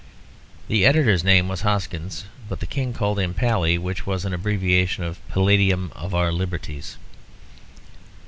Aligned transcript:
The 0.67 0.83
Editor's 0.83 1.23
name 1.23 1.47
was 1.47 1.61
Hoskins, 1.61 2.25
but 2.49 2.59
the 2.59 2.65
King 2.65 2.91
called 2.91 3.19
him 3.19 3.35
Pally, 3.35 3.77
which 3.77 4.07
was 4.07 4.25
an 4.25 4.33
abbreviation 4.33 5.03
of 5.03 5.19
Paladium 5.29 5.91
of 5.91 6.15
our 6.15 6.31
Liberties. 6.31 6.97